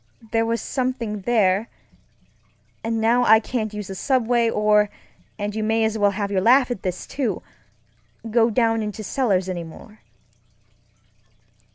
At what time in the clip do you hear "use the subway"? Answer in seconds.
3.71-4.49